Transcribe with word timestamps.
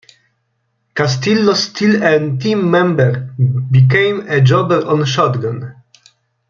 Castillo 0.95 1.53
still 1.53 2.01
a 2.03 2.35
team 2.39 2.71
member, 2.71 3.35
became 3.69 4.27
a 4.27 4.41
jobber 4.41 4.83
on 4.87 5.05
Shotgun. 5.05 5.75